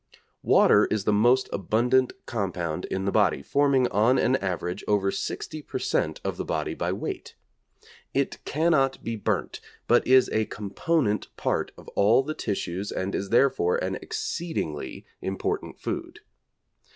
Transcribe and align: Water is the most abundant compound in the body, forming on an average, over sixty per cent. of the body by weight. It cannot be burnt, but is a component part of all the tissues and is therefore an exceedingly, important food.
Water 0.41 0.85
is 0.87 1.03
the 1.03 1.13
most 1.13 1.47
abundant 1.53 2.13
compound 2.25 2.85
in 2.85 3.05
the 3.05 3.11
body, 3.11 3.43
forming 3.43 3.87
on 3.89 4.17
an 4.17 4.35
average, 4.37 4.83
over 4.87 5.11
sixty 5.11 5.61
per 5.61 5.77
cent. 5.77 6.19
of 6.23 6.37
the 6.37 6.43
body 6.43 6.73
by 6.73 6.91
weight. 6.91 7.35
It 8.11 8.43
cannot 8.43 9.03
be 9.03 9.15
burnt, 9.15 9.61
but 9.87 10.07
is 10.07 10.27
a 10.29 10.45
component 10.45 11.27
part 11.37 11.71
of 11.77 11.87
all 11.89 12.23
the 12.23 12.33
tissues 12.33 12.91
and 12.91 13.13
is 13.13 13.29
therefore 13.29 13.75
an 13.77 13.93
exceedingly, 14.01 15.05
important 15.21 15.77
food. 15.79 16.21